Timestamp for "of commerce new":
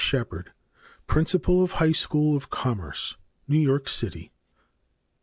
2.35-3.59